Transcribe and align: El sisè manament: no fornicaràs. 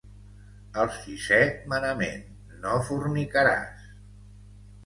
El 0.83 0.89
sisè 0.95 1.39
manament: 1.73 2.25
no 2.65 2.81
fornicaràs. 2.89 3.89